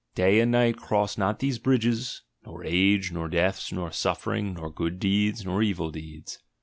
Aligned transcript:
Day 0.15 0.39
and 0.39 0.51
night 0.51 0.77
cross 0.77 1.15
not 1.15 1.37
these 1.37 1.59
bridges, 1.59 2.23
nor 2.43 2.63
ge, 2.63 3.11
nor 3.11 3.27
death, 3.29 3.71
nor 3.71 3.91
suffering, 3.91 4.55
nor 4.55 4.71
good 4.73 4.99
deeds, 4.99 5.45
nor 5.45 5.61
evil 5.61 5.95
eeds." 5.95 6.39